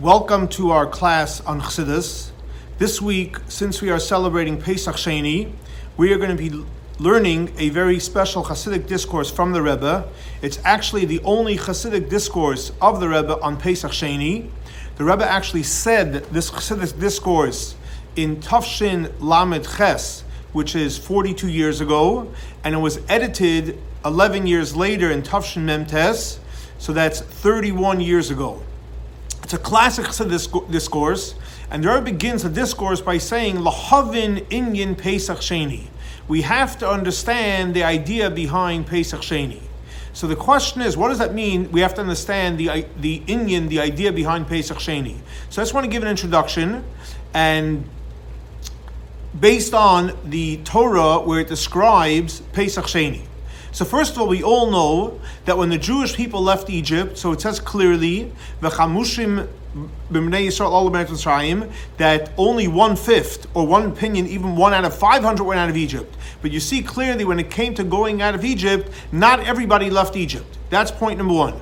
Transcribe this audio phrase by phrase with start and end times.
[0.00, 2.32] Welcome to our class on Chassidus.
[2.78, 5.52] This week, since we are celebrating Pesach Sheni,
[5.96, 6.64] we are going to be
[6.98, 10.08] learning a very special Hasidic discourse from the Rebbe.
[10.42, 14.50] It's actually the only Hasidic discourse of the Rebbe on Pesach Sheni.
[14.96, 17.76] The Rebbe actually said this Hasidic discourse
[18.16, 20.22] in Tafshin Lamed Ches,
[20.52, 22.32] which is 42 years ago,
[22.64, 26.38] and it was edited 11 years later in Tafshin Memtes,
[26.78, 28.60] so that's 31 years ago.
[29.54, 31.36] It's a classic of this discourse,
[31.70, 35.84] and the Rebbe begins the discourse by saying, Lahavin Inyan Pesach Sheni.
[36.26, 39.60] We have to understand the idea behind Pesach Sheni.
[40.12, 41.70] So the question is, what does that mean?
[41.70, 45.18] We have to understand the the Inyan, the idea behind Pesach Sheni.
[45.50, 46.82] So I just want to give an introduction,
[47.32, 47.88] and
[49.38, 53.22] based on the Torah where it describes Pesach Sheni.
[53.74, 57.32] So first of all, we all know that when the Jewish people left Egypt, so
[57.32, 58.30] it says clearly,
[58.62, 59.48] "V'chamushim
[61.96, 65.76] that only one fifth, or one opinion, even one out of 500 went out of
[65.76, 66.14] Egypt.
[66.40, 70.14] But you see clearly when it came to going out of Egypt, not everybody left
[70.16, 70.56] Egypt.
[70.70, 71.54] That's point number one.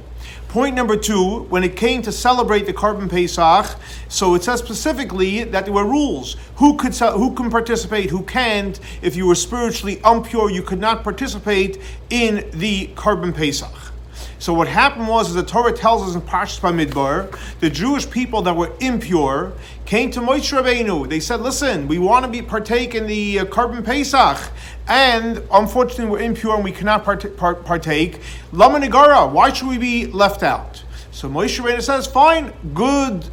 [0.52, 3.74] Point number two, when it came to celebrate the Korban Pesach,
[4.08, 6.36] so it says specifically that there were rules.
[6.56, 8.78] Who could who can participate, who can't.
[9.00, 11.80] If you were spiritually impure, you could not participate
[12.10, 13.91] in the Korban Pesach.
[14.42, 18.42] So what happened was, as the Torah tells us in Parshas Bamidbar, the Jewish people
[18.42, 19.52] that were impure
[19.84, 21.08] came to Moshe Rabbeinu.
[21.08, 24.50] They said, "Listen, we want to be partake in the uh, Pesach,
[24.88, 28.20] and unfortunately we're impure and we cannot part- part- partake.
[28.50, 28.84] Lama
[29.28, 30.82] why should we be left out?"
[31.12, 33.26] So Moshe Rabbeinu says, "Fine, good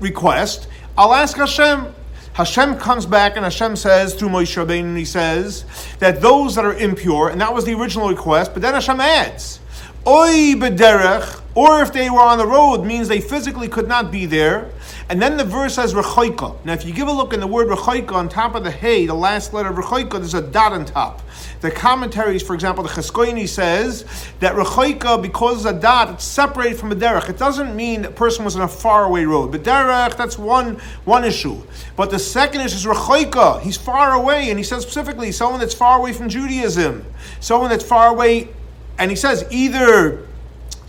[0.00, 0.68] request.
[0.98, 1.94] I'll ask Hashem."
[2.34, 5.64] Hashem comes back and Hashem says through Moshe Rabbeinu, he says
[6.00, 9.60] that those that are impure, and that was the original request, but then Hashem adds
[10.06, 14.26] Oy bederech, or if they were on the road, means they physically could not be
[14.26, 14.70] there.
[15.08, 16.62] And then the verse says rechoika.
[16.62, 19.06] Now, if you give a look in the word rechoika on top of the hey,
[19.06, 21.22] the last letter of rechoika, there's a dot on top.
[21.62, 24.04] The commentaries, for example, the Cheskoini says
[24.40, 27.30] that rechoika, because it's a dot, it's separated from a derech.
[27.30, 29.52] It doesn't mean the person was on a faraway road.
[29.52, 31.62] But derech, that's one one issue.
[31.96, 33.62] But the second issue is rechoika.
[33.62, 37.06] He's far away, and he says specifically someone that's far away from Judaism,
[37.40, 38.50] someone that's far away
[38.98, 40.26] and he says either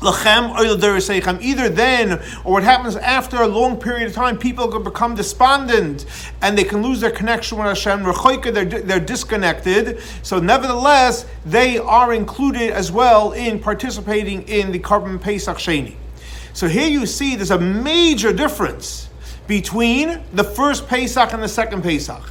[0.02, 2.12] Either then,
[2.44, 6.06] or what happens after a long period of time, people can become despondent
[6.42, 8.04] and they can lose their connection with Hashem.
[8.04, 10.00] They're, they're disconnected.
[10.22, 15.96] So, nevertheless, they are included as well in participating in the Korban Pesach Sheni.
[16.54, 19.10] So, here you see there's a major difference
[19.48, 22.22] between the first Pesach and the second Pesach.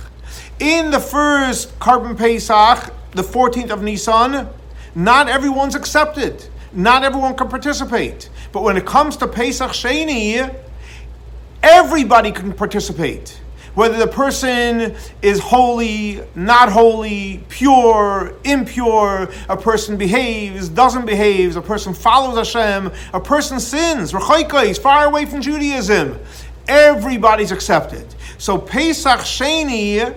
[0.61, 4.49] In the first Korban Pesach, the 14th of Nisan,
[4.95, 6.45] not everyone's accepted.
[6.73, 8.29] Not everyone can participate.
[8.53, 10.55] But when it comes to Pesach Sheni,
[11.63, 13.41] everybody can participate.
[13.75, 21.63] Whether the person is holy, not holy, pure, impure, a person behaves, doesn't behave, a
[21.63, 26.19] person follows Hashem, a person sins, he's far away from Judaism.
[26.69, 28.07] Everybody's accepted.
[28.39, 30.15] So Pesach Sheni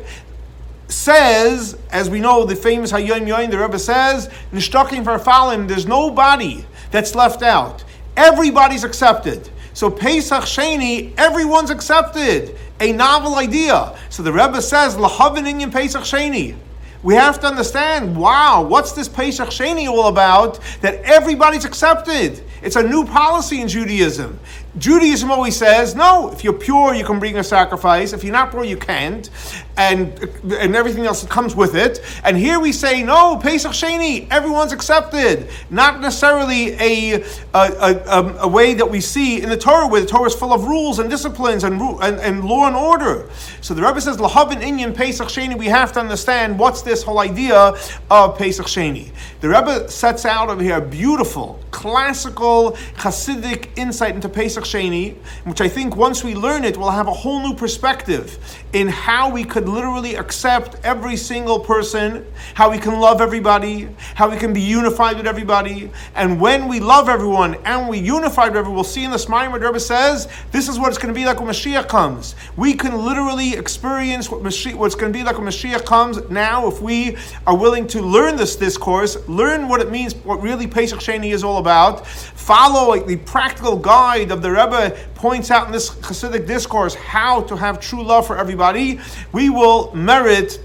[0.88, 6.66] says, as we know, the famous Hayom Yom, the Rebbe says, Nishtakim Farfalim, there's nobody
[6.92, 7.84] that's left out.
[8.16, 9.50] Everybody's accepted.
[9.74, 12.58] So Pesach Sheni, everyone's accepted.
[12.80, 13.98] A novel idea.
[14.10, 16.56] So the Rebbe says, Lahavin Pesach Sheni.
[17.04, 22.44] We have to understand, wow, what's this Pesach Sheni all about that everybody's accepted?
[22.62, 24.40] It's a new policy in Judaism.
[24.78, 28.14] Judaism always says, no, if you're pure, you can bring a sacrifice.
[28.14, 29.30] If you're not pure, you can't.
[29.76, 32.02] And, and everything else that comes with it.
[32.24, 35.50] And here we say, no, Pesach Sheni, everyone's accepted.
[35.70, 37.24] Not necessarily a, a,
[37.54, 40.52] a, um, a, way that we see in the Torah, where the Torah is full
[40.52, 43.30] of rules and disciplines and, and, and law and order.
[43.62, 47.20] So the Rebbe says, Lahavin Inyan Pesach Sheni, we have to understand what's this whole
[47.20, 47.74] idea
[48.10, 49.12] of Pesach Sheni.
[49.42, 55.62] The Rebbe sets out over here a beautiful, classical, Hasidic insight into Pesach Sheni, which
[55.62, 58.38] I think once we learn it, we'll have a whole new perspective
[58.74, 64.30] in how we could literally accept every single person, how we can love everybody, how
[64.30, 65.90] we can be unified with everybody.
[66.16, 69.52] And when we love everyone and we unified with everyone, we'll see in the Smayim
[69.52, 72.36] where Rebbe says, this is what it's going to be like when Mashiach comes.
[72.56, 76.68] We can literally experience what Mashiach, what's going to be like when Mashiach comes now
[76.68, 81.00] if we are willing to learn this discourse, learn what it means, what really Pesach
[81.00, 85.90] Sheni is all about, follow the practical guide of the Rebbe points out in this
[85.90, 89.00] Hasidic discourse how to have true love for everybody,
[89.32, 90.60] we will merit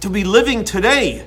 [0.00, 1.26] to be living today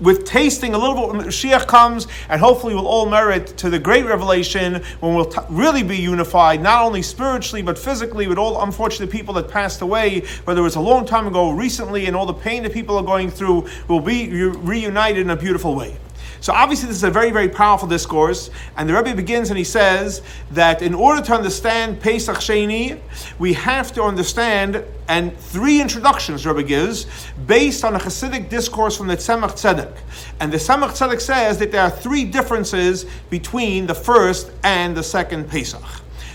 [0.00, 3.78] with tasting a little bit when Mashiach comes, and hopefully we'll all merit to the
[3.78, 8.54] great revelation when we'll t- really be unified, not only spiritually but physically, with all
[8.54, 12.16] the unfortunate people that passed away, whether it was a long time ago, recently, and
[12.16, 15.96] all the pain that people are going through, will be reunited in a beautiful way.
[16.40, 18.50] So obviously, this is a very, very powerful discourse.
[18.76, 20.22] And the Rebbe begins and he says
[20.52, 23.00] that in order to understand Pesach Sheni,
[23.38, 27.06] we have to understand, and three introductions Rebbe gives,
[27.46, 29.96] based on a Hasidic discourse from the Tzemach Tzedek.
[30.40, 35.02] And the Tzemach Tzedek says that there are three differences between the first and the
[35.02, 35.82] second Pesach.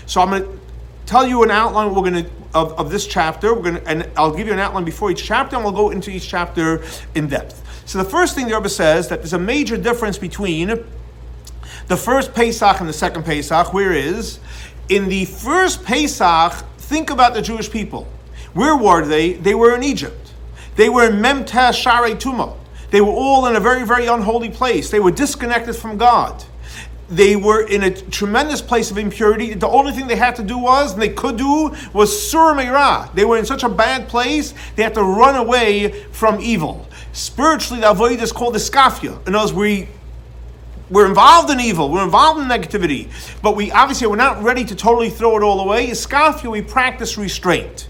[0.06, 0.60] So I'm going to
[1.06, 3.54] tell you an outline we're going to of, of this chapter.
[3.54, 5.90] We're going to, and I'll give you an outline before each chapter, and we'll go
[5.90, 6.82] into each chapter
[7.14, 7.61] in depth.
[7.84, 10.84] So the first thing the Rebbe says that there's a major difference between
[11.88, 13.72] the first Pesach and the second Pesach.
[13.72, 14.38] Where is
[14.88, 16.52] in the first Pesach?
[16.78, 18.06] Think about the Jewish people.
[18.54, 19.32] Where were they?
[19.34, 20.32] They were in Egypt.
[20.76, 22.56] They were in Memtes Share Tuma.
[22.90, 24.90] They were all in a very, very unholy place.
[24.90, 26.44] They were disconnected from God.
[27.08, 29.54] They were in a tremendous place of impurity.
[29.54, 33.14] The only thing they had to do was, and they could do, was Sur Meirah.
[33.14, 36.88] They were in such a bad place, they had to run away from evil.
[37.12, 39.26] Spiritually, the avoid is called iskafia.
[39.26, 39.88] In other words, we
[40.90, 43.10] we're involved in evil, we're involved in negativity,
[43.40, 45.88] but we obviously we're not ready to totally throw it all away.
[45.88, 47.88] Iskafia, we practice restraint.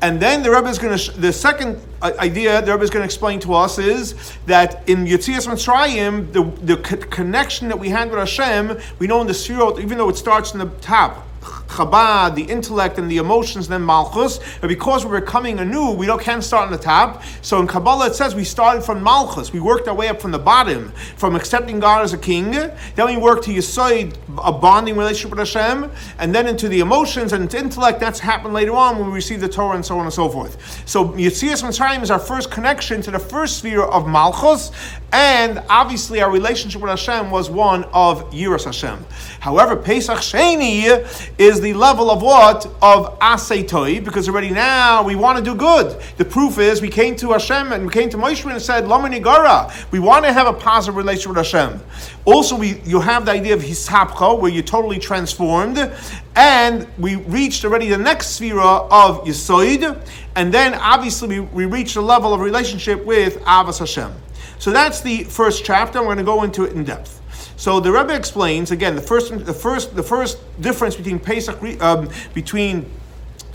[0.00, 3.02] And then the Rebbe is going to, the second uh, idea the Rebbe is going
[3.02, 6.76] to explain to us is that in Yetzias Mitzrayim, the, the
[7.06, 10.54] connection that we had with Hashem, we know in the Sirot, even though it starts
[10.54, 11.26] in the top,
[11.72, 14.40] Chabad, the intellect and the emotions, then Malchus.
[14.60, 17.22] But because we're coming anew, we don't can't start on the top.
[17.42, 19.52] So in Kabbalah it says we started from Malchus.
[19.52, 22.52] We worked our way up from the bottom, from accepting God as a king.
[22.52, 27.32] Then we worked to Yisoid, a bonding relationship with Hashem, and then into the emotions
[27.32, 27.98] and into intellect.
[27.98, 30.88] That's happened later on when we receive the Torah and so on and so forth.
[30.88, 34.70] So Yitzias Mitzrayim is our first connection to the first sphere of Malchus,
[35.12, 39.04] and obviously our relationship with Hashem was one of Yiras Hashem.
[39.40, 40.84] However, Pesach Sheni
[41.38, 42.66] is the level of what?
[42.82, 45.98] Of Asei because already now we want to do good.
[46.16, 48.86] The proof is we came to Hashem and we came to Moshe and said,
[49.22, 49.72] Gara.
[49.92, 51.80] We want to have a positive relationship with Hashem.
[52.24, 55.78] Also, we you have the idea of Hisapcha, where you're totally transformed.
[56.34, 60.04] And we reached already the next sphera of Yisoid,
[60.34, 64.12] and then obviously we, we reached a level of relationship with Avas Hashem.
[64.58, 66.00] So that's the first chapter.
[66.00, 67.21] We're going to go into it in depth.
[67.62, 72.08] So the Rebbe explains again the first the first the first difference between Pesach um,
[72.34, 72.90] between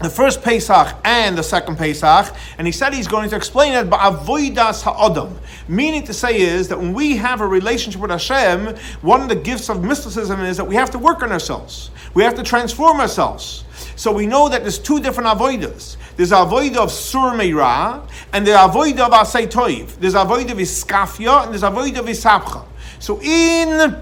[0.02, 3.90] the first Pesach and the second Pesach, and he said he's going to explain it
[3.90, 5.38] by avoidas ha'adam.
[5.68, 9.36] Meaning to say is that when we have a relationship with Hashem, one of the
[9.36, 11.92] gifts of mysticism is that we have to work on ourselves.
[12.14, 13.66] We have to transform ourselves.
[13.98, 15.98] So we know that there's two different avoidas.
[16.16, 20.00] There's avoid of sur meira, and the avoid of asay toiv.
[20.00, 22.64] There's avoid of iskafia, and there's avoid of isapcha.
[23.00, 23.96] So in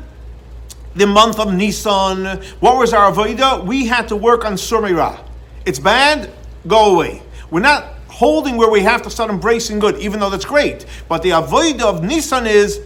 [0.95, 3.65] the month of Nisan, what was our avodah?
[3.65, 5.19] We had to work on surmira.
[5.65, 6.31] It's bad,
[6.67, 7.21] go away.
[7.51, 10.85] We're not holding where we have to start embracing good, even though that's great.
[11.09, 12.81] But the avodah of Nisan is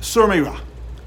[0.00, 0.58] surmira,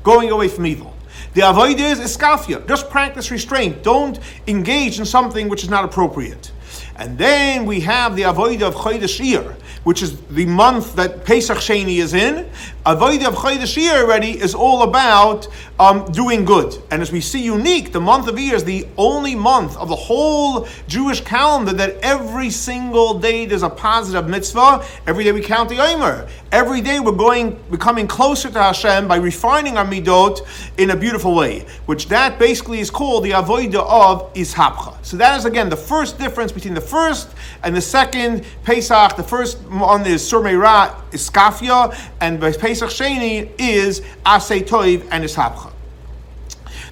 [0.03, 0.95] going away from evil.
[1.33, 2.67] The avodah is iskafia.
[2.67, 3.81] Just practice restraint.
[3.81, 6.51] Don't engage in something which is not appropriate.
[6.95, 11.57] And then we have the avodah of Chodesh Iyar, which is the month that Pesach
[11.57, 12.49] Sheni is in,
[12.85, 15.47] Avodah of Chodesh Iyar already is all about
[15.79, 16.77] um, doing good.
[16.91, 19.95] And as we see unique, the month of Iyar is the only month of the
[19.95, 24.85] whole Jewish calendar that every single day there's a positive mitzvah.
[25.07, 26.27] Every day we count the Omer.
[26.53, 30.41] Every day we're going, becoming closer to Hashem by refining our midot
[30.77, 35.03] in a beautiful way, which that basically is called the Avodah of Ishapcha.
[35.03, 37.33] So that is again the first difference between the first
[37.63, 39.15] and the second Pesach.
[39.15, 45.71] The first one is Sur Meirah, Iskafia, and Pesach Sheni is Asay Toiv and Ishapcha.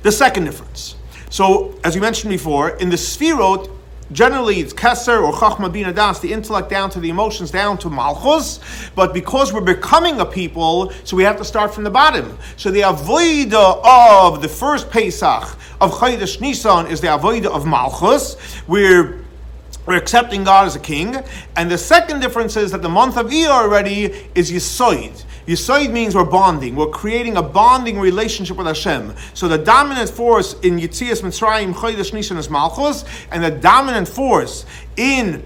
[0.01, 0.96] The second difference.
[1.30, 3.70] So, as we mentioned before, in the Sfirot,
[4.12, 7.89] Generally, it's Keser or Chachma Bina Das, the intellect down to the emotions, down to
[7.89, 8.60] Malchus.
[8.94, 12.38] But because we're becoming a people, so we have to start from the bottom.
[12.58, 18.36] So the Avoida of the first Pesach of Chodesh Nisan is the Avoida of Malchus.
[18.68, 19.22] We're
[19.86, 21.18] we're accepting God as a king.
[21.56, 25.25] And the second difference is that the month of Iyar already is Yisoid.
[25.48, 26.75] Yisoid means we're bonding.
[26.75, 29.15] We're creating a bonding relationship with Hashem.
[29.33, 34.65] So the dominant force in Yitzias Mitzrayim Chodesh Nishan is Malchus, and the dominant force
[34.98, 35.43] in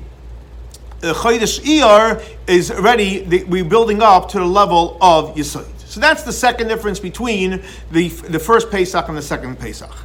[1.01, 5.71] uh, Chodesh Iyar is already we're building up to the level of Yisoid.
[5.85, 9.95] So that's the second difference between the, the first Pesach and the second Pesach.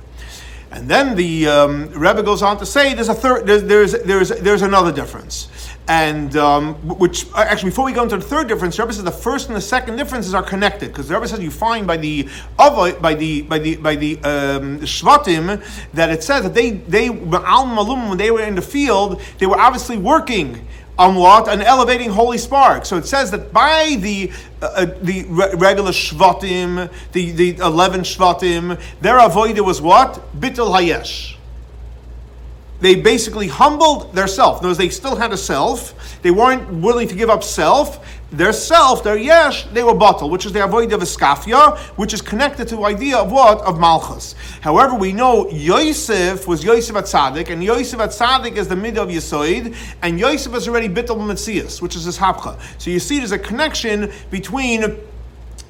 [0.70, 4.28] And then the um, Rebbe goes on to say there's a third, there's, there's, there's,
[4.28, 5.48] there's another difference.
[5.90, 9.10] And um, which actually before we go into the third difference, the Rebbe says the
[9.10, 12.28] first and the second differences are connected because the Rebbe says you find by the
[12.56, 15.60] by the by the by the um, shvatim
[15.92, 19.98] that it says that they they when they were in the field they were obviously
[19.98, 20.64] working
[20.96, 21.48] on what?
[21.48, 22.86] An elevating holy spark.
[22.86, 24.30] So it says that by the
[24.62, 30.20] uh, uh the re- regular shvatim, the, the 11 shvatim, their avodah was what?
[30.38, 31.34] Bittul hayesh
[32.80, 34.62] they basically humbled their self.
[34.62, 36.20] Notice they still had a self.
[36.22, 38.04] They weren't willing to give up self.
[38.32, 42.22] Their self, their yesh, they were bottle, which is the avoid of iskafia, which is
[42.22, 43.60] connected to the idea of what?
[43.62, 44.36] Of malchus.
[44.60, 48.98] However, we know Yosef was Yosef at Tzaddik, and Yosef at Tzaddik is the mid
[48.98, 52.56] of Yesoid, and Yosef is already bittul Metzias, which is his hapcha.
[52.80, 54.96] So you see there's a connection between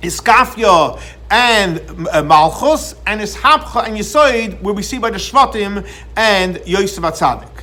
[0.03, 6.61] Iskafia and uh, Malchus, and Ishapcha and Yisoid, where we see by the Shvatim and
[6.67, 7.61] Yosef Atzadik.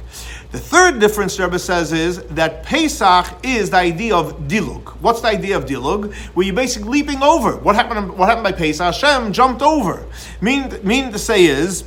[0.52, 4.88] The third difference Rebbe says is that Pesach is the idea of dilug.
[5.02, 6.14] What's the idea of dilug?
[6.36, 7.58] Where you're basically leaping over.
[7.58, 8.18] What happened?
[8.18, 8.86] What happened by Pesach?
[8.86, 10.06] Hashem jumped over.
[10.40, 11.84] Mean, meaning to say is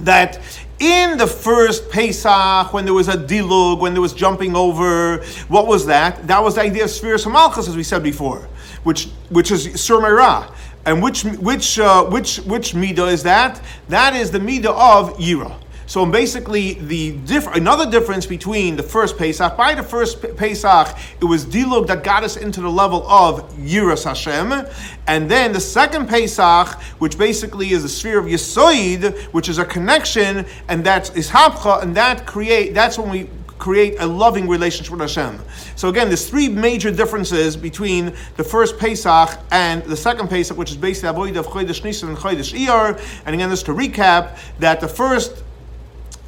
[0.00, 0.40] that
[0.80, 5.66] in the first Pesach, when there was a dilug, when there was jumping over, what
[5.66, 6.26] was that?
[6.26, 8.48] That was the idea of spheres Malchus, as we said before
[8.82, 10.52] which which is surmeira.
[10.86, 13.60] And which which uh, which which midah is that?
[13.88, 15.59] That is the midah of yira.
[15.90, 21.24] So basically, the diff- another difference between the first Pesach, by the first Pesach, it
[21.24, 24.68] was Dilug that got us into the level of Yiras Hashem,
[25.08, 29.64] and then the second Pesach, which basically is the sphere of Yesoid, which is a
[29.64, 33.28] connection, and that's Ishapcha, and that create that's when we
[33.58, 35.40] create a loving relationship with Hashem.
[35.74, 40.70] So again, there's three major differences between the first Pesach and the second Pesach, which
[40.70, 42.96] is basically avoid of Chodesh Nisan and Chodesh Iyar.
[43.26, 45.42] And again, just to recap, that the first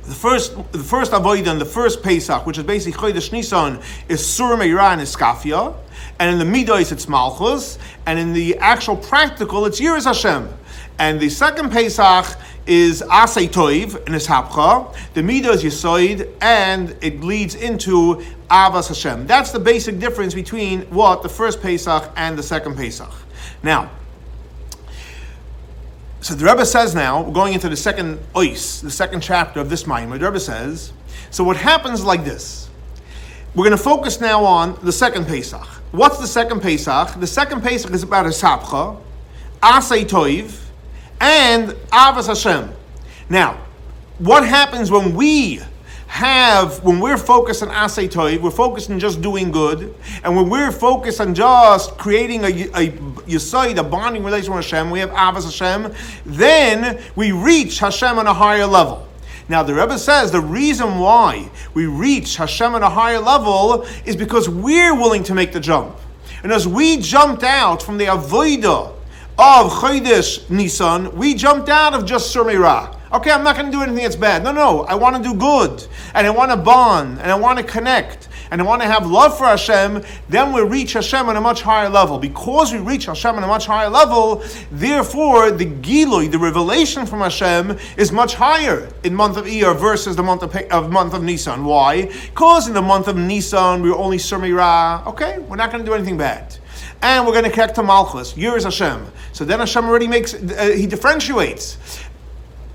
[0.04, 4.24] the first, the first avoid and the first Pesach, which is basically Chodesh Nisan, is
[4.24, 5.74] Sur Meira and Iskafia,
[6.18, 10.48] and in the Midos it's Malchus, and in the actual practical it's Yiras Hashem.
[10.98, 14.94] And the second Pesach is Asay Toiv and Ishapcha.
[15.14, 19.26] The Midah is and it leads into Avas Hashem.
[19.26, 23.10] That's the basic difference between what the first Pesach and the second Pesach.
[23.62, 23.90] Now,
[26.22, 29.86] so the Rebbe says now, going into the second ois, the second chapter of this
[29.86, 30.92] Maimon, the Rebbe says,
[31.30, 32.70] so what happens like this?
[33.54, 35.66] We're going to focus now on the second Pesach.
[35.90, 37.18] What's the second Pesach?
[37.18, 38.98] The second Pesach is about a Ishapcha,
[39.60, 40.58] Asay Toiv,
[41.20, 42.72] and Avas Hashem.
[43.28, 43.60] Now,
[44.18, 45.60] what happens when we
[46.12, 50.70] have, when we're focused on Asay we're focused on just doing good, and when we're
[50.70, 52.90] focused on just creating a, a
[53.24, 55.90] Yisoid, a bonding relation with Hashem, we have Avas Hashem,
[56.26, 59.08] then we reach Hashem on a higher level.
[59.48, 64.14] Now, the Rebbe says the reason why we reach Hashem on a higher level is
[64.14, 65.96] because we're willing to make the jump.
[66.42, 68.92] And as we jumped out from the Avodah
[69.38, 72.98] of Chodesh Nisan, we jumped out of just Surmira.
[73.12, 74.42] Okay, I'm not going to do anything that's bad.
[74.42, 77.58] No, no, I want to do good, and I want to bond, and I want
[77.58, 80.02] to connect, and I want to have love for Hashem.
[80.30, 82.18] Then we reach Hashem on a much higher level.
[82.18, 87.18] Because we reach Hashem on a much higher level, therefore the Gilui, the revelation from
[87.18, 91.22] Hashem, is much higher in month of Iyar versus the month of, of month of
[91.22, 91.66] Nisan.
[91.66, 92.06] Why?
[92.06, 95.06] Because in the month of Nisan we're only Surmira.
[95.06, 96.56] Okay, we're not going to do anything bad
[97.02, 98.36] and we're going to connect to Malchus.
[98.36, 99.06] Years Hashem.
[99.32, 101.76] So then Hashem already makes, uh, he differentiates.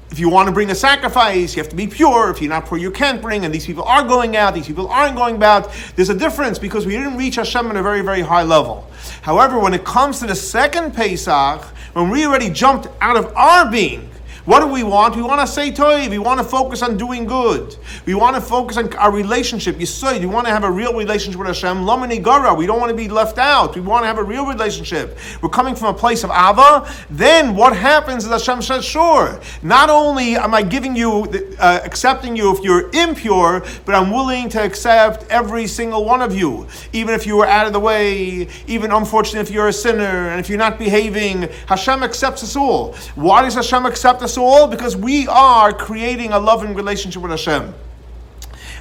[0.10, 2.30] If you want to bring a sacrifice, you have to be pure.
[2.30, 3.44] If you're not pure, you can't bring.
[3.44, 5.70] And these people are going out, these people aren't going out.
[5.96, 8.88] There's a difference because we didn't reach Hashem at a very, very high level.
[9.22, 11.62] However, when it comes to the second Pesach,
[11.94, 14.10] when we already jumped out of our being,
[14.48, 15.18] what do we want?
[15.18, 16.10] We want to say toiv.
[16.10, 17.76] We want to focus on doing good.
[18.06, 19.78] We want to focus on our relationship.
[19.78, 21.84] You say we want to have a real relationship with Hashem.
[21.84, 22.54] Lamani gara.
[22.54, 23.76] We don't want to be left out.
[23.76, 25.18] We want to have a real relationship.
[25.42, 26.90] We're coming from a place of ava.
[27.10, 29.42] Then what happens is Hashem says, sure.
[29.64, 31.26] Not only am I giving you,
[31.60, 36.34] uh, accepting you if you're impure, but I'm willing to accept every single one of
[36.34, 40.30] you, even if you were out of the way, even unfortunate if you're a sinner
[40.30, 41.50] and if you're not behaving.
[41.68, 42.94] Hashem accepts us all.
[43.16, 47.74] Why does Hashem accept us all because we are creating a loving relationship with Hashem.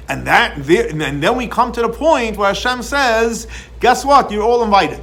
[0.09, 3.47] And that, and then we come to the point where Hashem says,
[3.81, 4.31] "Guess what?
[4.31, 5.01] You're all invited.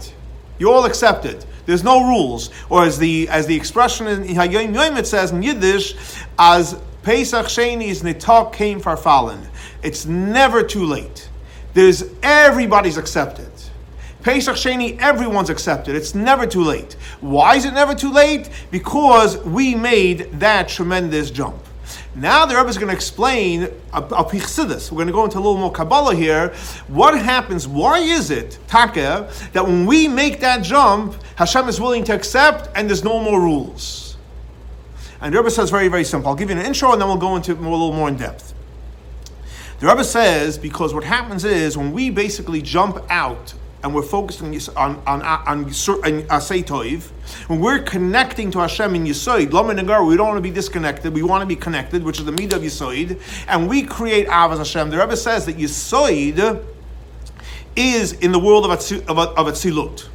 [0.59, 1.45] You're all accepted.
[1.67, 5.43] There's no rules." Or as the as the expression in Hayom Yom it says in
[5.43, 5.95] Yiddish,
[6.39, 9.41] as Pesach Sheni is nitak came farfallen.
[9.83, 11.29] It's never too late.
[11.75, 13.51] There's everybody's accepted.
[14.25, 15.95] Pesach Sheni, everyone's accepted.
[15.95, 16.95] It's never too late.
[17.21, 18.49] Why is it never too late?
[18.71, 21.63] Because we made that tremendous jump.
[22.15, 24.91] Now the Rebbe is going to explain a pichsidis.
[24.91, 26.55] We're going to go into a little more Kabbalah here.
[26.89, 27.69] What happens?
[27.69, 32.71] Why is it, Taka, that when we make that jump, Hashem is willing to accept
[32.75, 34.17] and there's no more rules?
[35.21, 36.31] And the Rebbe says very, very simple.
[36.31, 38.17] I'll give you an intro and then we'll go into more, a little more in
[38.17, 38.55] depth.
[39.81, 43.53] The Rebbe says because what happens is when we basically jump out
[43.85, 47.11] and we're focused on on on, on, Toiv,
[47.49, 51.13] when we're connecting to Hashem in Yisoid, Lama Nagar, we don't want to be disconnected.
[51.13, 54.59] We want to be connected, which is the midah of Yisoid, and we create Avas
[54.59, 54.89] Hashem.
[54.89, 56.65] The Rebbe says that Yisoid
[57.77, 60.09] is in the world of, Atzilut, of Atzilut.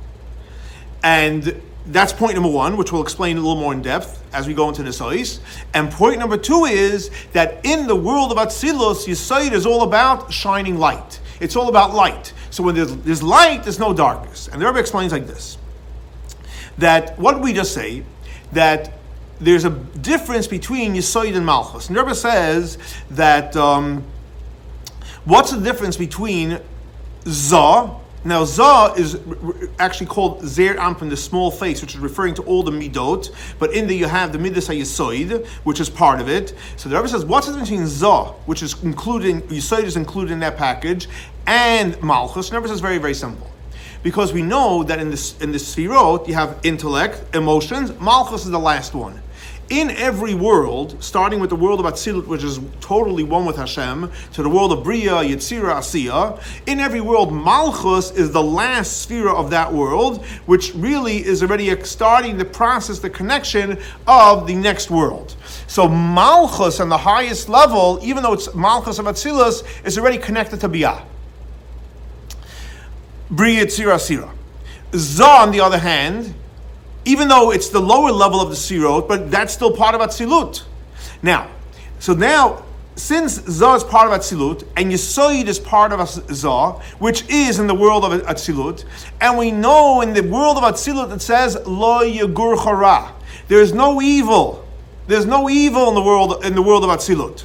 [1.03, 4.53] And that's point number one, which we'll explain a little more in depth as we
[4.53, 5.39] go into this ois.
[5.73, 10.33] And point number two is that in the world of Atzilus, Yisoid is all about
[10.33, 11.19] shining light.
[11.39, 12.33] It's all about light.
[12.49, 14.47] So when there's, there's light, there's no darkness.
[14.47, 15.57] And the Rebbe explains like this
[16.77, 18.03] that what we just say?
[18.53, 18.93] That
[19.39, 21.87] there's a difference between Yisoid and Malchus.
[21.87, 22.77] And the Rebbe says
[23.11, 24.03] that um,
[25.25, 26.59] what's the difference between
[27.27, 29.17] Zah now, Zah is
[29.79, 33.31] actually called Zer Ampin, the small face, which is referring to all the midot.
[33.59, 36.53] But in there you have the midas hayisoid, which is part of it.
[36.75, 40.33] So the Rebbe says, what's the difference between Zah, which is including yisoid is included
[40.33, 41.07] in that package,
[41.47, 42.49] and Malchus?
[42.49, 43.49] The Rebbe says very very simple,
[44.03, 47.97] because we know that in this in the Sfirot you have intellect, emotions.
[48.01, 49.21] Malchus is the last one
[49.69, 54.11] in every world, starting with the world of Atzilut, which is totally one with Hashem,
[54.33, 59.29] to the world of Bria, Yetzira, Asiya, in every world, Malchus is the last sphere
[59.29, 64.89] of that world, which really is already starting the process, the connection of the next
[64.89, 65.35] world.
[65.67, 70.59] So Malchus on the highest level, even though it's Malchus of Atzilus, is already connected
[70.61, 71.03] to Bia.
[73.29, 74.31] Bria, Yetzira, Asira.
[74.95, 76.33] Zah, on the other hand,
[77.09, 80.61] even though it's the lower level of the sirot, but that's still part of Atzilut.
[81.23, 81.49] Now,
[81.97, 82.63] so now,
[82.95, 87.65] since Zah is part of Atzilut, and Yisoid is part of Zah, which is in
[87.65, 88.85] the world of Atzilut,
[89.19, 93.11] and we know in the world of Atzilut it says, Lo Yagur Chara.
[93.47, 94.63] There is no evil.
[95.07, 97.43] There's no evil in the world in the world of Atzilut.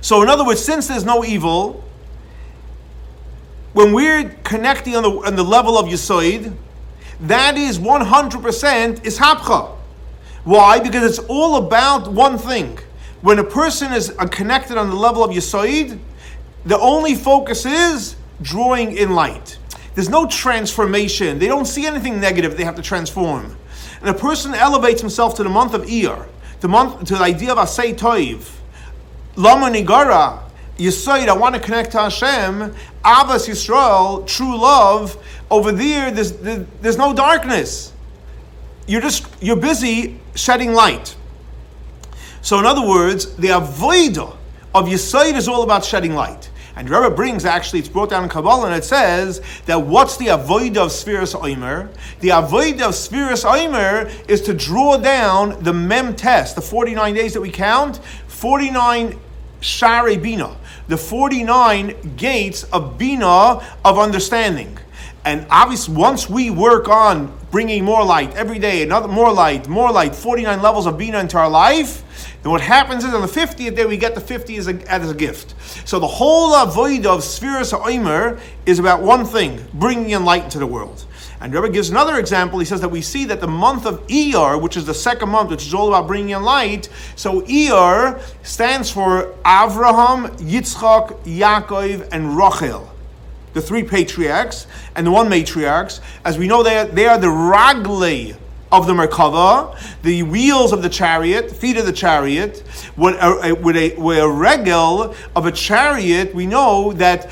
[0.00, 1.82] So, in other words, since there's no evil,
[3.72, 6.54] when we're connecting on the, on the level of Yisoid,
[7.20, 9.70] that is 100% ishapcha.
[10.44, 10.78] Why?
[10.78, 12.78] Because it's all about one thing.
[13.22, 15.98] When a person is uh, connected on the level of Yisoid,
[16.64, 19.58] the only focus is drawing in light.
[19.94, 21.38] There's no transformation.
[21.38, 23.56] They don't see anything negative they have to transform.
[24.00, 26.28] And a person elevates himself to the month of Iyar,
[26.60, 28.48] the month to the idea of Asay Toiv,
[29.36, 30.42] Lama Nigara,
[30.76, 35.16] Yisoid, I want to connect to Hashem, Avas Yisrael, true love,
[35.50, 37.92] over there, there's, there's no darkness.
[38.86, 41.16] You're just, you're busy shedding light.
[42.42, 44.36] So in other words, the avodah
[44.74, 46.50] of Yisoid is all about shedding light.
[46.76, 50.26] And Rebbe brings actually, it's brought down in Kabbalah, and it says that what's the
[50.26, 51.88] avodah of Spheris Oimer?
[52.20, 57.32] The avodah of Spheris Oimer is to draw down the Mem test, the 49 days
[57.32, 57.96] that we count,
[58.28, 59.18] 49
[59.60, 60.54] Share Bina,
[60.86, 63.26] the 49 gates of Bina
[63.84, 64.78] of understanding.
[65.26, 69.90] And obviously, once we work on bringing more light every day, another more light, more
[69.90, 72.04] light, 49 levels of Bina into our life,
[72.44, 75.10] then what happens is on the 50th day, we get the 50 as a, as
[75.10, 75.56] a gift.
[75.84, 80.60] So the whole avoid of Spheres Oimer is about one thing bringing in light into
[80.60, 81.04] the world.
[81.40, 82.60] And Rebbe gives another example.
[82.60, 85.50] He says that we see that the month of Iyar, which is the second month,
[85.50, 92.36] which is all about bringing in light, so Iyar stands for Avraham, Yitzchak, Yaakov, and
[92.36, 92.92] Rachel
[93.56, 94.66] the three patriarchs
[94.96, 98.36] and the one matriarchs, as we know they are, they are the ragle
[98.70, 102.62] of the Merkava, the wheels of the chariot, feet of the chariot.
[102.98, 107.30] With a, with a, with a regel of a chariot, we know that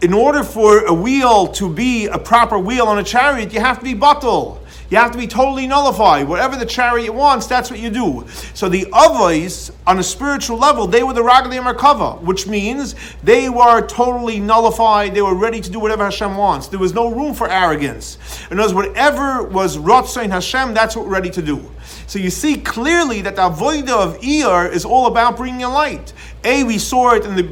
[0.00, 3.80] in order for a wheel to be a proper wheel on a chariot, you have
[3.80, 4.63] to be bottle.
[4.94, 6.28] You have to be totally nullified.
[6.28, 8.24] Whatever the chariot wants, that's what you do.
[8.54, 13.48] So the Avos, on a spiritual level, they were the Ragli Merkava, which means they
[13.48, 15.12] were totally nullified.
[15.12, 16.68] They were ready to do whatever Hashem wants.
[16.68, 18.18] There was no room for arrogance.
[18.52, 21.68] Other words, whatever was Ratzon Hashem, that's what we're ready to do.
[22.06, 26.12] So you see clearly that the avodah of Iyar is all about bringing in light.
[26.44, 27.42] A, we saw it in the,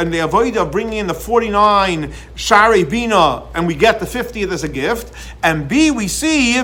[0.00, 4.50] in the avodah of bringing in the 49 Shari Bina, and we get the 50th
[4.50, 5.12] as a gift.
[5.44, 6.58] And B, we see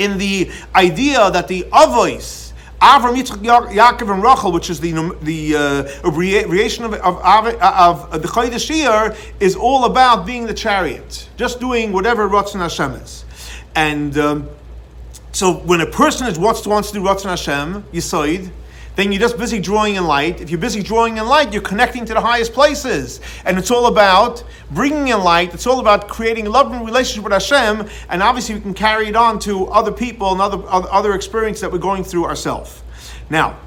[0.00, 5.54] in the idea that the Avos, Avram, Yitzchak, Yaakov, and Rachel, which is the the
[5.54, 11.60] uh, creation of of, of, of the Chodesh is all about being the chariot, just
[11.60, 13.24] doing whatever Ratzon Hashem is,
[13.74, 14.48] and um,
[15.32, 18.50] so when a person is wants to wants to do Ratzon Hashem Yisoid,
[19.00, 20.40] then you're just busy drawing in light.
[20.40, 23.20] If you're busy drawing in light, you're connecting to the highest places.
[23.46, 25.54] And it's all about bringing in light.
[25.54, 27.88] It's all about creating a loving relationship with Hashem.
[28.10, 31.72] And obviously, we can carry it on to other people and other, other experiences that
[31.72, 32.82] we're going through ourselves.
[33.30, 33.58] Now,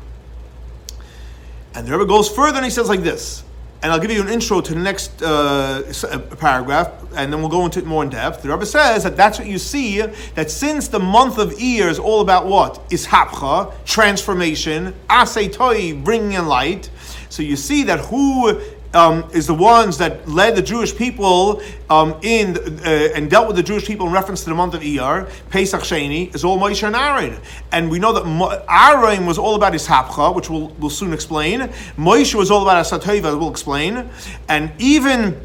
[1.75, 3.43] and the Rebbe goes further and he says like this
[3.83, 7.49] and I'll give you an intro to the next uh, uh, paragraph, and then we'll
[7.49, 8.41] go into it more in depth.
[8.41, 9.99] The Rebbe says that that's what you see,
[10.35, 12.81] that since the month of Iyar is all about what?
[12.89, 16.89] Is hapcha, transformation, asay toi, bringing in light.
[17.27, 18.61] So you see that who
[18.93, 23.55] um, is the ones that led the Jewish people um, in uh, and dealt with
[23.55, 26.85] the Jewish people in reference to the month of Iyar, Pesach Sheni, is all Moshe
[26.85, 27.39] and Aaron.
[27.71, 31.61] And we know that Aaron was all about his hapcha, which we'll, we'll soon explain.
[31.97, 34.09] Moshe was all about Asateva, we'll explain.
[34.47, 35.39] And even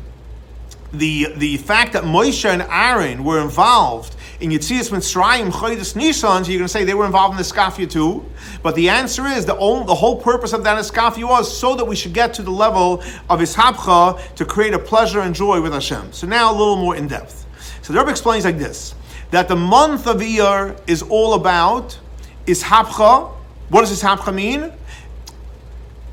[0.92, 6.50] the, the fact that Moshe and Aaron were involved in Yitzias Mitzrayim Chodesh Nisan, so
[6.50, 8.24] you're going to say they were involved in the Skafia too.
[8.62, 11.84] But the answer is the, only, the whole purpose of that Skafia was so that
[11.84, 15.72] we should get to the level of Ishapcha to create a pleasure and joy with
[15.72, 16.12] Hashem.
[16.12, 17.46] So now a little more in depth.
[17.82, 18.94] So the Rebbe explains like this
[19.32, 21.98] that the month of Iyar is all about
[22.46, 23.30] Ishapcha.
[23.70, 24.72] What does Ishapcha mean?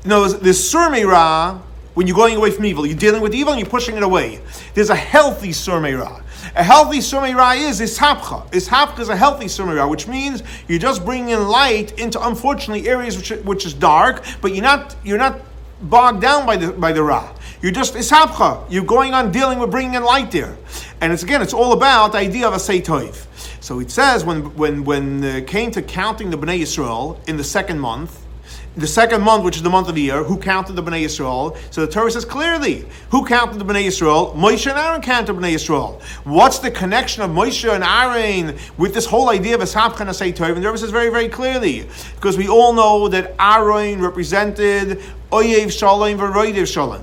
[0.04, 1.60] Know, the Surmeira,
[1.94, 4.40] when you're going away from evil, you're dealing with evil and you're pushing it away.
[4.74, 6.22] There's a healthy Surmeira.
[6.56, 8.50] A healthy Sumeira is Ishapcha.
[8.50, 13.18] Ishapcha is a healthy Sumeira, which means you're just bringing in light into, unfortunately, areas
[13.18, 15.38] which, which is dark, but you're not, you're not
[15.82, 17.30] bogged down by the, by the Ra.
[17.60, 18.64] You're just Ishapcha.
[18.70, 20.56] You're going on dealing with bringing in light there.
[21.02, 23.26] And it's again, it's all about the idea of a Seitoiv.
[23.62, 27.44] So it says when, when, when uh, came to counting the Bnei Yisrael in the
[27.44, 28.25] second month,
[28.76, 31.56] the second month, which is the month of the year, who counted the Bnei Yisrael?
[31.70, 34.34] So the Torah says clearly, who counted the Bnei Yisrael?
[34.34, 36.02] Moshe and Aaron counted Bnei Yisrael.
[36.24, 40.34] What's the connection of Moshe and Aaron with this whole idea of a Ashab Chanasei
[40.36, 40.50] Torah?
[40.50, 45.70] And the Torah says very, very clearly, because we all know that Aaron represented Oyev
[45.76, 47.02] Shalom and V'Roidev Shalom.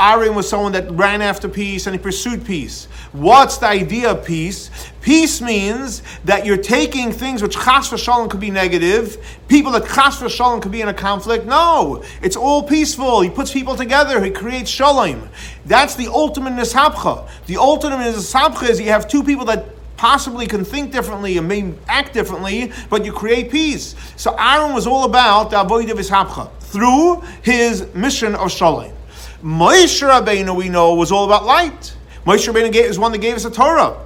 [0.00, 2.86] Aaron was someone that ran after peace and he pursued peace.
[3.10, 4.70] What's the idea of peace?
[5.00, 9.16] Peace means that you're taking things which chas v'shalom could be negative,
[9.48, 11.46] people that chas v'shalom could be in a conflict.
[11.46, 13.22] No, it's all peaceful.
[13.22, 14.22] He puts people together.
[14.22, 15.28] He creates shalom.
[15.66, 17.28] That's the ultimate nishapcha.
[17.46, 21.74] The ultimate nishapcha is you have two people that possibly can think differently and may
[21.88, 23.96] act differently, but you create peace.
[24.14, 26.12] So Aaron was all about the avoid of his
[26.60, 28.92] through his mission of shalom.
[29.42, 31.94] Moshe Rabbeinu, we know, was all about light.
[32.24, 33.96] Moshe Rabbeinu is one that gave us a Torah.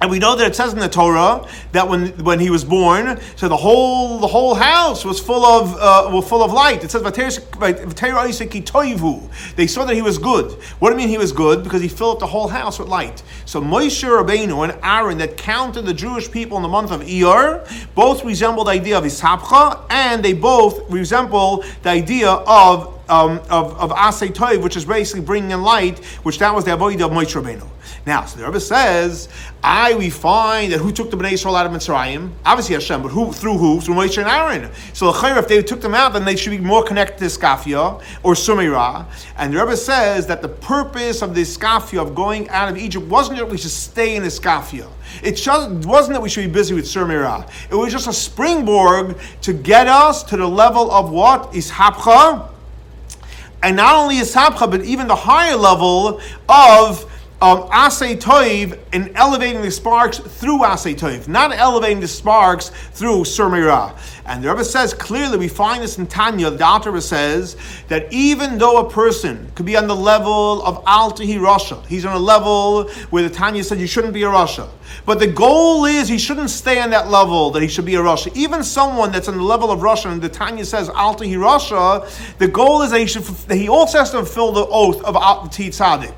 [0.00, 3.20] And we know that it says in the Torah that when, when he was born,
[3.34, 6.84] so the whole the whole house was full of uh, full of light.
[6.84, 7.02] It says
[9.56, 10.52] They saw that he was good.
[10.78, 11.64] What do you mean he was good?
[11.64, 13.24] Because he filled up the whole house with light.
[13.44, 17.68] So Moshe Rabbeinu and Aaron that counted the Jewish people in the month of Iyar
[17.96, 23.76] both resemble the idea of Ishapcha, and they both resemble the idea of um, of,
[23.78, 27.10] of Asay Toiv, which is basically bringing in light, which that was the Avodah of
[27.12, 27.68] Moshe Rabbeinu.
[28.06, 29.28] Now, so the Rebbe says,
[29.62, 32.30] I we find that who took the Bnei Israel out of Mitzrayim?
[32.44, 33.80] Obviously Hashem, but who through who?
[33.80, 34.70] Through Moshe and Aaron.
[34.92, 38.34] So if they took them out, then they should be more connected to Skafia or
[38.34, 39.06] Sumira.
[39.36, 43.06] And the Rebbe says that the purpose of the Skafia of going out of Egypt
[43.06, 44.88] wasn't that we should stay in Skafia.
[45.22, 47.48] It just wasn't that we should be busy with Sumira.
[47.70, 52.48] It was just a springboard to get us to the level of what is Hapcha.
[53.62, 57.04] And not only is Hapcha, but even the higher level of
[57.40, 63.20] um, Asay Toiv in elevating the sparks through Asay Toiv, not elevating the sparks through
[63.20, 63.96] Surmira.
[64.26, 68.58] And the Rebbe says clearly, we find this in Tanya, the Alter says that even
[68.58, 72.90] though a person could be on the level of Altahi Rasha, he's on a level
[73.10, 74.68] where the Tanya said you shouldn't be a Rasha.
[75.06, 78.00] But the goal is he shouldn't stay on that level that he should be a
[78.00, 78.36] Rasha.
[78.36, 82.48] Even someone that's on the level of Rasha, and the Tanya says Altahi Rasha, the
[82.48, 85.48] goal is that he, should, that he also has to fulfill the oath of Al
[85.48, 86.14] Tzaddik.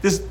[0.00, 0.22] This,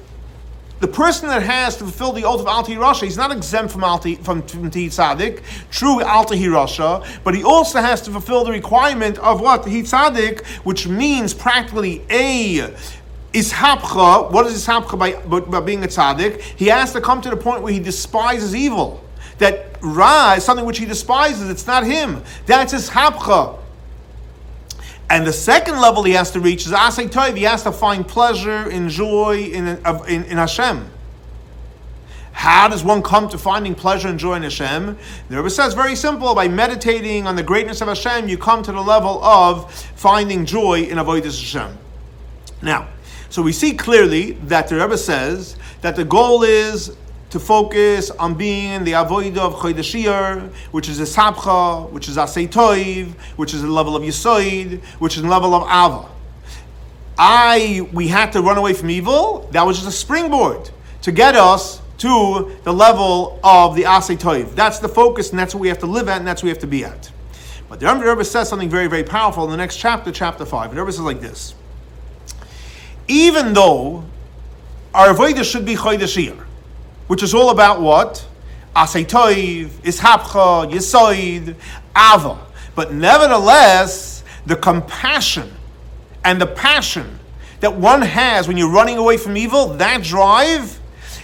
[0.84, 3.86] the person that has to fulfill the oath of Alti Rasha, he's not exempt from
[3.86, 5.42] Alti from, from Tzaddik,
[5.72, 9.64] true Alti Rasha, but he also has to fulfill the requirement of what?
[9.64, 12.76] Tzaddik, which means practically a
[13.32, 16.42] Ishapcha, what is Ishapcha by, by, by being a tzaddik?
[16.42, 19.02] He has to come to the point where he despises evil.
[19.38, 22.22] That Ra is something which he despises, it's not him.
[22.46, 23.58] That's Ishapcha.
[25.10, 27.38] And the second level he has to reach is Asay Toiv.
[27.38, 29.68] He has to find pleasure and joy in,
[30.08, 30.90] in, in Hashem.
[32.32, 34.98] How does one come to finding pleasure and joy in Hashem?
[35.30, 38.72] The Rebbe says very simple: by meditating on the greatness of Hashem, you come to
[38.72, 41.78] the level of finding joy in avodas Hashem.
[42.64, 42.88] Now,
[43.30, 46.98] so we see clearly that the Rebbe says that the goal is
[47.34, 52.48] to focus on being the avodah of Chodesh which is a sabcha, which is asay
[52.48, 56.08] toiv, which is a level of yisoid, which is a level of ava.
[57.18, 59.50] I we had to run away from evil.
[59.52, 60.70] That was just a springboard
[61.02, 64.54] to get us to the level of the asay toiv.
[64.54, 66.50] That's the focus, and that's what we have to live at, and that's what we
[66.50, 67.12] have to be at.
[67.68, 70.70] But the Rebbe says something very, very powerful in the next chapter, chapter five.
[70.70, 71.56] The Rebbe says like this:
[73.08, 74.06] Even though
[74.94, 76.16] our avodah should be chodesh
[77.08, 78.26] which is all about what?
[78.76, 81.56] Asay toiv, ishapcha, yisoid,
[81.96, 82.40] ava.
[82.76, 85.52] But nevertheless, the compassion
[86.24, 87.20] and the passion
[87.60, 90.80] that one has when you're running away from evil, that drive,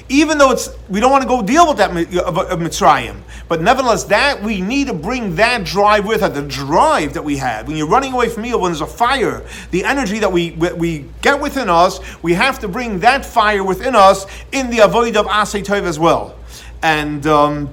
[0.09, 3.61] even though it's we don't want to go deal with that of, of Mitzrayim, but
[3.61, 7.67] nevertheless, that we need to bring that drive with us, the drive that we have.
[7.67, 11.05] When you're running away from evil, when there's a fire, the energy that we we
[11.21, 15.27] get within us, we have to bring that fire within us in the avoid of
[15.27, 16.35] Asay Tov as well.
[16.81, 17.69] And um,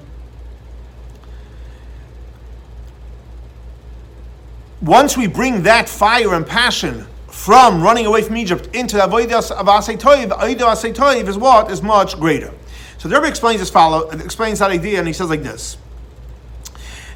[4.83, 9.53] once we bring that fire and passion from running away from Egypt into the avodah
[9.53, 11.71] of Asay Toiv, avodah Asay Toiv is what?
[11.71, 12.53] Is much greater.
[12.99, 15.77] So the Rebbe explains this follow, explains that idea, and he says like this.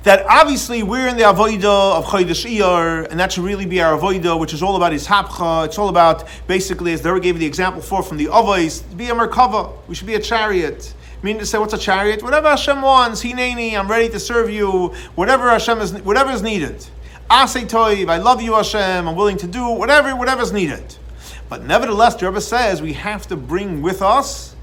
[0.03, 3.99] That obviously we're in the avodah of Chodesh Iyar, and that should really be our
[3.99, 5.65] avodah, which is all about his hapcha.
[5.65, 9.09] It's all about basically, as the Rebbe gave the example for from the avos, be
[9.09, 9.73] a merkava.
[9.89, 10.95] We should be a chariot.
[11.23, 12.23] Meaning to say, what's a chariot?
[12.23, 14.95] Whatever Hashem wants, Hineni, I'm ready to serve you.
[15.17, 16.87] Whatever Hashem is, whatever is needed.
[17.31, 20.97] Asay toiv, I love you Hashem, I'm willing to do whatever, whatever's needed.
[21.49, 24.57] But nevertheless, the Rebbe says we have to bring with us,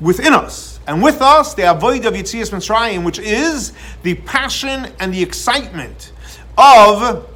[0.00, 5.12] within us, and with us the avoid of Yitzias Mitzrayim, which is the passion and
[5.12, 6.12] the excitement
[6.56, 7.28] of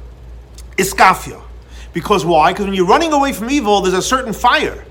[0.77, 1.39] iskafia.
[1.93, 2.51] Because why?
[2.51, 4.85] Because when you're running away from evil, there's a certain fire.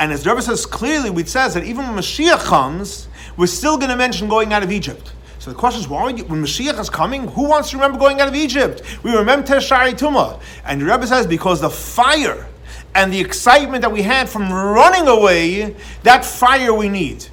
[0.00, 3.06] And as the Rebbe says clearly, it says that even when Mashiach comes,
[3.36, 5.12] we're still going to mention going out of Egypt.
[5.46, 8.20] So the question is, why you, when Mashiach is coming, who wants to remember going
[8.20, 8.82] out of Egypt?
[9.04, 10.40] We remember Teshari Tuma.
[10.64, 12.48] And the Rebbe says, because the fire
[12.96, 17.28] and the excitement that we had from running away, that fire we need.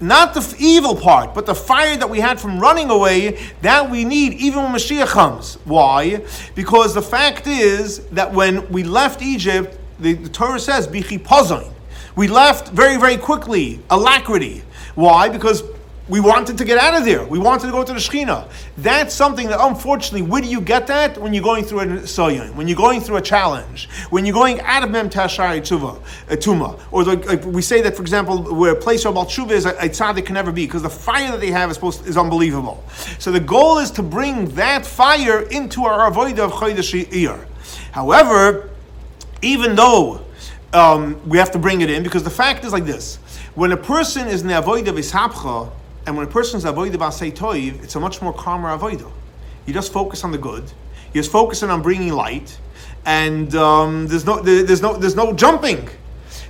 [0.00, 4.06] Not the evil part, but the fire that we had from running away, that we
[4.06, 5.56] need even when Mashiach comes.
[5.66, 6.24] Why?
[6.54, 11.70] Because the fact is that when we left Egypt, the, the Torah says, Bichi
[12.16, 14.62] We left very, very quickly, alacrity.
[14.94, 15.28] Why?
[15.28, 15.62] Because
[16.10, 17.24] we wanted to get out of there.
[17.24, 18.50] We wanted to go to the Shekhinah.
[18.78, 21.16] That's something that, unfortunately, where do you get that?
[21.16, 24.60] When you're going through a soyon, when you're going through a challenge, when you're going
[24.62, 26.80] out of Mem Tashari Tuva, uh, Tuma.
[26.90, 29.70] Or like, like, we say that, for example, where a place where Balshuva is a,
[29.70, 32.82] a tzaddik can never be, because the fire that they have is, supposed, is unbelievable.
[33.20, 37.46] So the goal is to bring that fire into our avodah of Chodesh.
[37.92, 38.70] However,
[39.42, 40.24] even though
[40.72, 43.16] um, we have to bring it in, because the fact is like this.
[43.54, 45.70] When a person is in the avodah of Ishapcha,
[46.10, 49.12] and when a person's b'asei toiv, it's a much more calmer avodah.
[49.64, 50.64] You just focus on the good.
[51.14, 52.58] You're just focusing on bringing light,
[53.06, 55.88] and um, there's no there's no there's no jumping.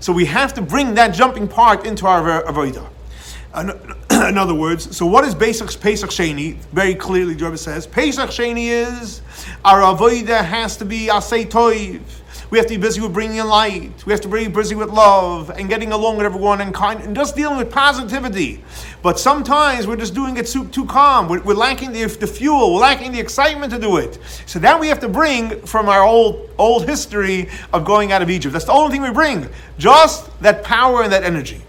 [0.00, 2.88] So we have to bring that jumping part into our avodah.
[4.30, 6.54] In other words, so what is Pesach, Pesach Sheni?
[6.72, 9.20] Very clearly, the Rebbe says Pesach Sheni is
[9.62, 12.00] our avodah has to be asay toiv.
[12.50, 14.04] We have to be busy with bringing in light.
[14.04, 17.14] We have to be busy with love and getting along with everyone and kind and
[17.14, 18.64] just dealing with positivity.
[19.02, 21.28] But sometimes we're just doing it too, too calm.
[21.28, 22.74] We're, we're lacking the, the fuel.
[22.74, 24.18] We're lacking the excitement to do it.
[24.46, 28.28] So that we have to bring from our old old history of going out of
[28.28, 28.52] Egypt.
[28.52, 29.48] That's the only thing we bring.
[29.78, 31.62] Just that power and that energy.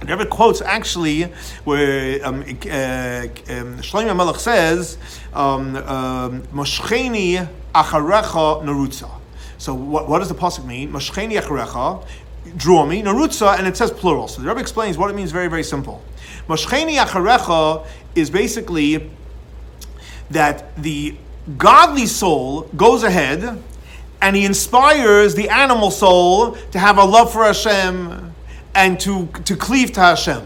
[0.00, 1.24] And Rebbe quotes actually
[1.64, 4.98] where um, uh, um, Shlomo says,
[5.32, 9.19] um, um, "Moshcheni acharecha narutza."
[9.60, 10.90] So what, what does the pasuk mean?
[10.90, 12.02] Mashcheni acharecha,
[12.56, 14.26] draw me, narutza, and it says plural.
[14.26, 16.02] So the Rebbe explains what it means very, very simple.
[16.48, 19.10] Mashcheni acharecha is basically
[20.30, 21.14] that the
[21.58, 23.62] godly soul goes ahead
[24.22, 28.32] and he inspires the animal soul to have a love for Hashem
[28.74, 30.42] and to, to cleave to Hashem.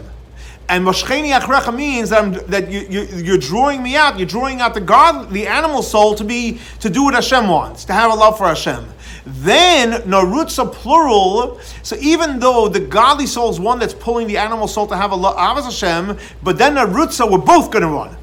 [0.67, 4.61] And Moshcheni Achrecha means that, I'm, that you, you, are drawing me out, you're drawing
[4.61, 8.11] out the God, the animal soul to be to do what Hashem wants, to have
[8.11, 8.83] a love for Hashem.
[9.25, 11.59] Then narutza plural.
[11.81, 15.11] So even though the godly soul is one that's pulling the animal soul to have
[15.11, 18.15] a avas Hashem, but then narutza we're both going to run.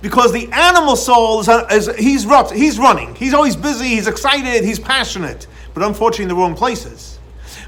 [0.00, 3.14] Because the animal soul is, uh, is he's, he's running.
[3.16, 3.88] He's always busy.
[3.88, 4.64] He's excited.
[4.64, 5.46] He's passionate.
[5.74, 7.18] But unfortunately, in the wrong places.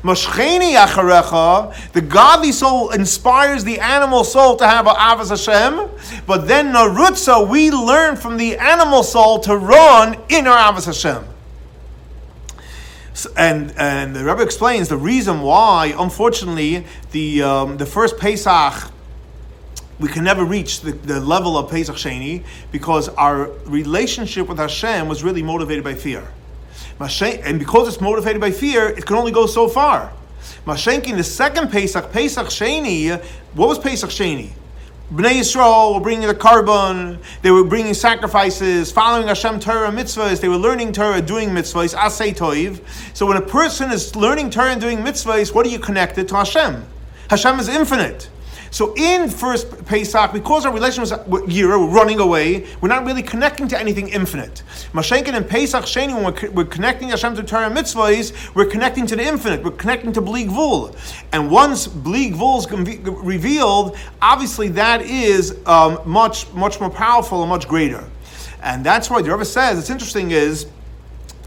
[0.02, 5.90] Mashcheni acharecha, the godly soul inspires the animal soul to have a avas Hashem,
[6.24, 11.24] but then narutza, we learn from the animal soul to run in our avas Hashem.
[13.36, 18.92] And and the Rebbe explains the reason why, unfortunately, the um, the first Pesach
[19.98, 25.08] we can never reach the, the level of Pesach Sheni because our relationship with Hashem
[25.08, 26.28] was really motivated by fear.
[27.00, 30.12] And because it's motivated by fear, it can only go so far.
[30.64, 33.22] Mashenkin, the second Pesach, Pesach Sheni,
[33.54, 34.50] what was Pesach Sheni?
[35.12, 40.48] Bnei Yisrael were bringing the korban, they were bringing sacrifices, following Hashem Torah mitzvahs, they
[40.48, 42.80] were learning Torah, doing mitzvahs, asay toiv.
[43.14, 46.34] So when a person is learning Torah and doing mitzvahs, what are you connected to
[46.36, 46.84] Hashem?
[47.30, 48.28] Hashem is infinite.
[48.70, 53.22] So in first Pesach, because our relationship was Yira, we're running away, we're not really
[53.22, 54.62] connecting to anything infinite.
[54.92, 59.16] Mashenkin and Pesach Sheni, when we're, we're, connecting Hashem to Torah mitzvahs, we're connecting to
[59.16, 60.96] the infinite, we're connecting to Bli Gvul.
[61.32, 67.48] And once Bli Gvul is revealed, obviously that is um, much, much more powerful and
[67.48, 68.08] much greater.
[68.62, 70.66] And that's why the Rebbe says, it's interesting is,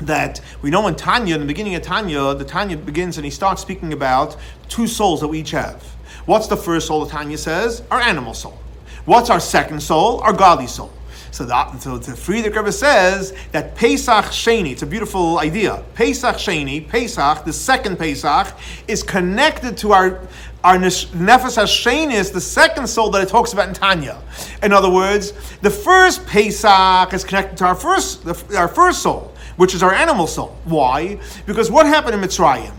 [0.01, 3.29] that we know in Tanya, in the beginning of Tanya, the Tanya begins and he
[3.29, 4.35] starts speaking about
[4.67, 5.90] two souls that we each have.
[6.25, 7.83] What's the first soul, the Tanya says?
[7.91, 8.57] Our animal soul.
[9.05, 10.19] What's our second soul?
[10.21, 10.91] Our godly soul.
[11.31, 15.81] So, the, so the Frierdiker Rebbe says that Pesach Sheni, it's a beautiful idea.
[15.95, 18.53] Pesach Sheni, Pesach, the second Pesach,
[18.87, 20.19] is connected to our
[20.63, 24.21] our Nefesh Hashenis, the second soul that it talks about in Tanya.
[24.61, 29.73] In other words, the first Pesach is connected to our first, our first soul, which
[29.73, 30.55] is our animal soul.
[30.65, 31.19] Why?
[31.47, 32.73] Because what happened in Mitzrayim?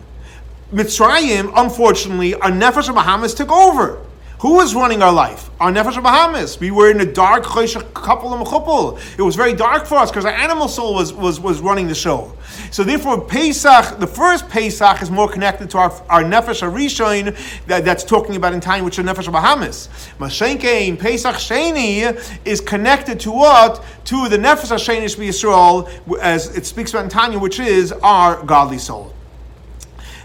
[0.73, 4.01] Mitzrayim, unfortunately, our Nefesh HaBahamis took over.
[4.41, 5.51] Who was running our life?
[5.61, 6.59] Our Nefesh HaBahamis.
[6.59, 9.19] We were in a dark couple of.
[9.19, 11.95] It was very dark for us because our animal soul was, was, was running the
[11.95, 12.33] show.
[12.71, 17.85] So therefore, Pesach, the first Pesach, is more connected to our, our Nefesh Arishoin that,
[17.85, 19.89] that's talking about in time, which is Nefesh HaBahamis.
[20.17, 23.85] Mashenkein, Pesach Sheni, is connected to what?
[24.07, 25.87] To the Nefesh Hashenish Yisrael,
[26.21, 29.13] as it speaks about in Tanya, which is our godly soul.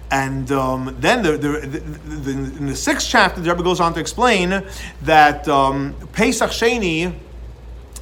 [0.10, 4.00] And um, then the, the, the, in the sixth chapter, the Rebbe goes on to
[4.00, 4.63] explain
[5.02, 7.13] that um, Pesach Sheni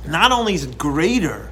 [0.07, 1.49] not only is it greater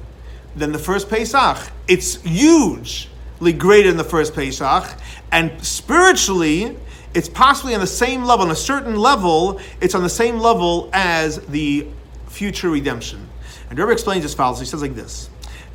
[0.54, 4.96] than the first Pesach, it's hugely greater than the first Pesach,
[5.32, 6.76] and spiritually,
[7.14, 10.88] it's possibly on the same level, on a certain level, it's on the same level
[10.92, 11.88] as the
[12.28, 13.28] future redemption.
[13.70, 14.60] And Rebbe explains as follows.
[14.60, 15.28] He says like this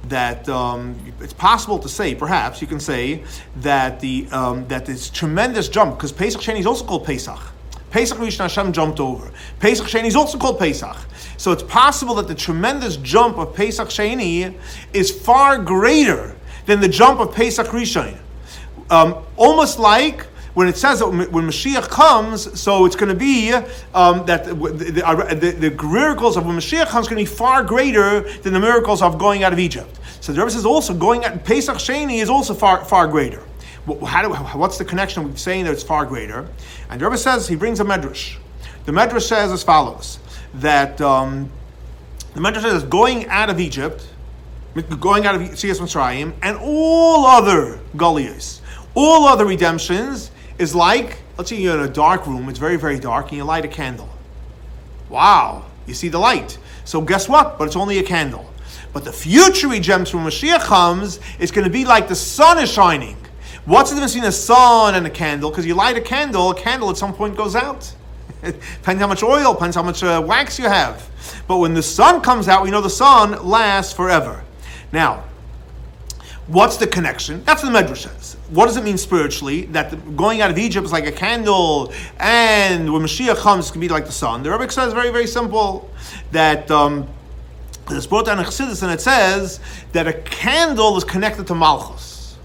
[0.08, 3.24] that um, it's possible to say, perhaps you can say
[3.58, 7.40] that the um, that this tremendous jump because Pesach Sheni is also called Pesach.
[7.92, 9.32] Pesach Rishon Hashem jumped over.
[9.60, 10.96] Pesach Sheni is also called Pesach.
[11.38, 14.54] So it's possible that the tremendous jump of Pesach Sheni
[14.94, 16.36] is far greater
[16.66, 18.18] than the jump of Pesach Rishon.
[18.90, 20.26] Um, almost like
[20.60, 23.54] when it says that when Mashiach comes, so it's going to be
[23.94, 28.30] um, that the, the, the, miracles of when Mashiach comes going to be far greater
[28.40, 29.98] than the miracles of going out of Egypt.
[30.20, 33.42] So the Rebbe says also going at Pesach Sheni is also far far greater.
[34.06, 36.46] How do, what's the connection with saying that it's far greater?
[36.90, 38.36] And the Rebbe says he brings a medrash.
[38.84, 40.20] The medrash says as follows
[40.56, 41.50] that um,
[42.34, 44.06] the medrash says going out of Egypt,
[45.00, 48.60] going out of Yetzias Mitzrayim, and all other geulos,
[48.94, 53.00] all other redemptions is like, let's say you're in a dark room, it's very, very
[53.00, 54.10] dark, and you light a candle.
[55.10, 56.60] Wow, you see the light.
[56.86, 57.58] So guess what?
[57.58, 58.46] But it's only a candle.
[58.94, 62.72] But the future redemption when Mashiach comes it's going to be like the sun is
[62.72, 63.18] shining.
[63.66, 65.50] What's the difference between a sun and a candle?
[65.50, 67.94] Because you light a candle, a candle at some point goes out.
[68.42, 71.08] depends how much oil, depends how much uh, wax you have.
[71.48, 74.44] But when the sun comes out, we know the sun lasts forever.
[74.92, 75.24] Now,
[76.50, 77.44] What's the connection?
[77.44, 78.36] That's what the Medrash says.
[78.50, 79.66] What does it mean spiritually?
[79.68, 83.72] That the, going out of Egypt is like a candle, and when Mashiach comes, it
[83.72, 84.42] can be like the sun.
[84.42, 85.92] The Rebbe says very, very simple
[86.32, 87.08] that um,
[87.92, 89.60] it's brought down in Chassidus, and it says
[89.92, 92.36] that a candle is connected to Malchus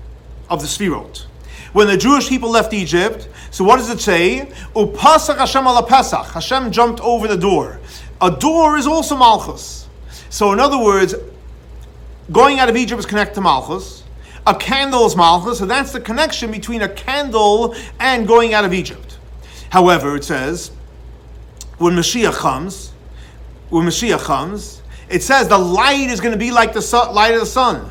[0.51, 1.25] of the Sfirot.
[1.73, 4.53] When the Jewish people left Egypt, so what does it say?
[4.77, 6.27] Upasach Hashem ala Pesach.
[6.27, 7.81] Hashem jumped over the door.
[8.21, 9.89] A door is also Malchus.
[10.29, 11.15] So in other words,
[12.33, 14.03] Going out of Egypt is connected to Malchus.
[14.47, 18.73] A candle is Malchus, so that's the connection between a candle and going out of
[18.73, 19.19] Egypt.
[19.71, 20.71] However, it says,
[21.79, 22.93] when Mashiach comes,
[23.71, 27.41] when Mashiach comes, it says the light is going to be like the light of
[27.41, 27.91] the sun.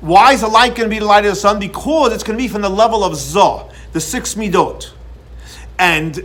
[0.00, 1.58] Why is the light going to be the light of the sun?
[1.58, 4.90] Because it's going to be from the level of Zah, the six midot.
[5.78, 6.24] And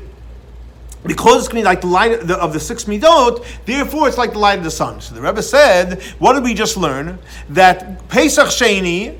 [1.04, 4.08] because it's going to be like the light of the, of the, six midot, therefore
[4.08, 5.02] it's like the light of the sun.
[5.02, 7.18] So the Rebbe said, what did we just learn?
[7.50, 9.18] That Pesach Sheni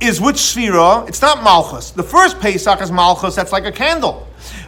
[0.00, 1.08] is which Sphira?
[1.08, 1.90] It's not Malchus.
[1.90, 4.26] The first Pesach is Malchus, that's like a candle.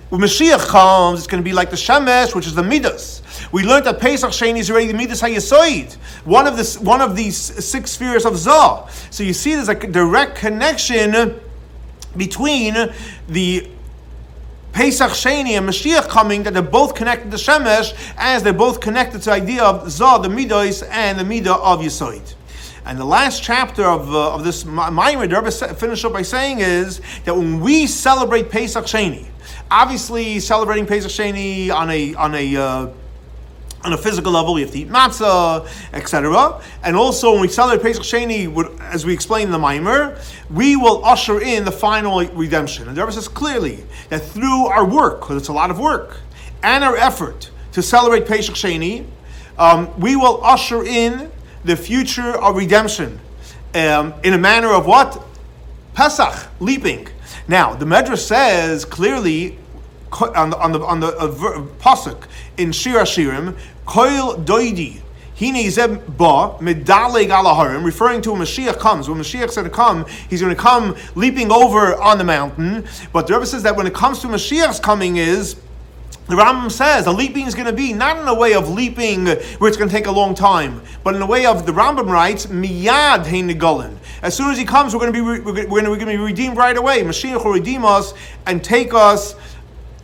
[0.09, 3.23] When Mashiach comes, it's going to be like the Shemesh, which is the Midas.
[3.53, 5.95] We learned that Pesach Sheni is already the Midas HaYesoid,
[6.25, 8.87] one of, the, one of these six spheres of Zah.
[9.11, 11.41] So you see there's a direct connection
[12.17, 12.75] between
[13.29, 13.69] the
[14.75, 19.21] Pesach Sheni and Mashiach coming, that they're both connected to Shemesh, as they're both connected
[19.23, 22.35] to the idea of Zah, the Midos, and the Midah of Yisoid.
[22.85, 26.59] And the last chapter of, uh, of this Maimer, the Rebbe finished up by saying
[26.59, 29.27] is that when we celebrate Pesach Sheni,
[29.71, 32.89] obviously celebrating Pesach Sheni on a on a uh,
[33.85, 36.61] on a physical level, we have to eat matzah, etc.
[36.83, 40.19] And also, when we celebrate Pesach Sheni, as we explained in the Maimer,
[40.51, 42.89] we will usher in the final redemption.
[42.89, 46.17] And the Rebbe says clearly that through our work, because it's a lot of work,
[46.63, 49.05] and our effort to celebrate Pesach Sheni,
[49.59, 51.31] um, we will usher in
[51.65, 53.21] the future of redemption
[53.75, 55.23] um, in a manner of what?
[55.95, 57.09] Pesach, leaping.
[57.47, 59.59] Now, the Medrash says clearly
[60.21, 61.29] on the on the on the uh,
[61.79, 62.27] pasuk
[62.57, 63.57] in Shir Hashirim,
[63.87, 65.01] Koil Doidi.
[65.37, 65.69] Hine
[66.17, 69.09] ba medaleg alaharim, referring to when Mashiach comes.
[69.09, 72.87] When Mashiach said to come, he's going to come leaping over on the mountain.
[73.13, 75.57] But the Rebbe says that when it comes to Mashiach's coming is
[76.27, 79.27] the Rambam says the leaping is going to be not in a way of leaping
[79.27, 82.09] where it's going to take a long time, but in a way of the Rambam
[82.09, 85.99] writes miyad hein As soon as he comes, we're going to be going we're going
[85.99, 87.03] to be redeemed right away.
[87.03, 88.15] Mashiach will redeem us
[88.47, 89.35] and take us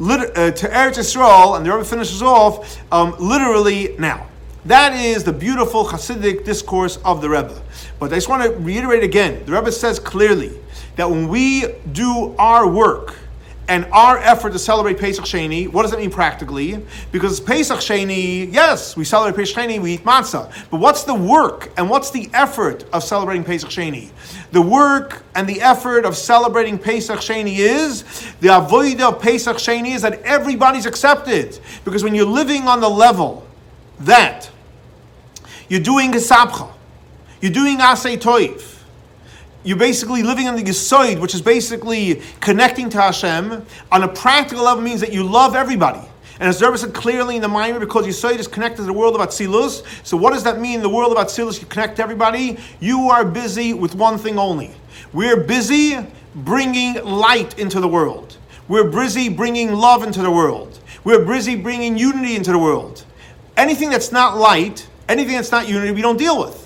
[0.01, 4.27] uh, to Eretz Yisrael, and the Rebbe finishes off um, literally now.
[4.65, 7.63] That is the beautiful Hasidic discourse of the Rebbe.
[7.99, 10.59] But I just want to reiterate again the Rebbe says clearly
[10.97, 13.17] that when we do our work,
[13.71, 16.85] and our effort to celebrate Pesach Sheni, what does that mean practically?
[17.13, 20.53] Because Pesach Sheni, yes, we celebrate Pesach Sheni, we eat matzah.
[20.71, 24.11] But what's the work and what's the effort of celebrating Pesach Sheni?
[24.51, 28.03] The work and the effort of celebrating Pesach Sheni is,
[28.41, 31.61] the avoid of Pesach Sheni is that everybody's accepted.
[31.85, 33.47] Because when you're living on the level
[34.01, 34.51] that
[35.69, 36.69] you're doing Ishapcha,
[37.41, 38.80] you're doing Asay Toiv,
[39.63, 44.65] you're basically living on the Yisoid, which is basically connecting to Hashem, on a practical
[44.65, 46.01] level means that you love everybody.
[46.41, 49.15] And as Rebbe said clearly in the Maimer, because Yisoid is connected to the world
[49.15, 52.57] of Atzilus, so what does that mean, the world of Atzilus, you connect everybody?
[52.81, 54.71] You are busy with one thing only.
[55.13, 55.99] We're busy
[56.35, 58.39] bringing light into the world.
[58.69, 60.79] We're busy bringing love into the world.
[61.05, 63.05] We're busy bringing unity into the world.
[63.57, 66.60] Anything that's not light, anything that's not unity, we don't deal with.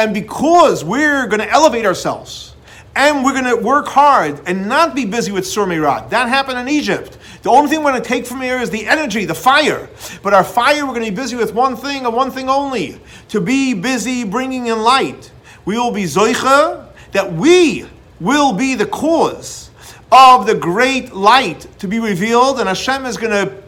[0.00, 2.54] And because we're going to elevate ourselves
[2.96, 6.68] and we're going to work hard and not be busy with Sur That happened in
[6.70, 7.18] Egypt.
[7.42, 9.90] The only thing we're going to take from here is the energy, the fire.
[10.22, 12.98] But our fire, we're going to be busy with one thing and one thing only
[13.28, 15.30] to be busy bringing in light.
[15.66, 17.84] We will be Zoicha, that we
[18.20, 19.68] will be the cause
[20.10, 23.62] of the great light to be revealed, and Hashem is going to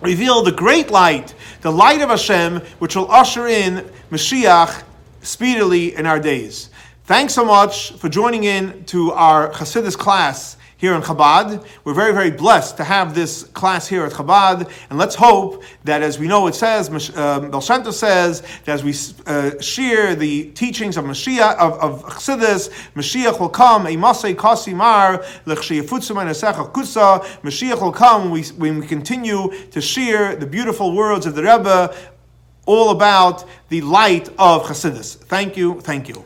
[0.00, 4.84] reveal the great light, the light of Hashem, which will usher in Mashiach
[5.24, 6.70] speedily in our days.
[7.04, 11.64] Thanks so much for joining in to our Chassidus class here in Chabad.
[11.84, 16.02] We're very, very blessed to have this class here at Chabad, and let's hope that,
[16.02, 18.94] as we know, it says, uh, Baal Shem Tov says, that as we
[19.26, 24.74] uh, share the teachings of Mashiach, of, of Chassidus, Mashiach will come, a Masay Kasi
[24.74, 25.90] Mar, Mashiach
[27.80, 31.94] will come when we, when we continue to share the beautiful words of the Rebbe
[32.66, 35.16] all about the light of Chassidus.
[35.16, 36.24] Thank you, thank you.